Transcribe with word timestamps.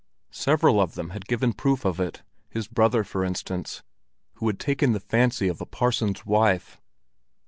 Several 0.33 0.81
of 0.81 0.95
them 0.95 1.11
had 1.11 1.27
given 1.27 1.53
proof 1.53 1.85
of 1.85 1.99
it—his 1.99 2.67
brother, 2.67 3.03
for 3.03 3.23
instance, 3.23 3.83
who 4.37 4.47
had 4.47 4.59
taken 4.59 4.93
the 4.93 4.99
fancy 4.99 5.47
of 5.47 5.61
a 5.61 5.65
parson's 5.67 6.25
wife. 6.25 6.81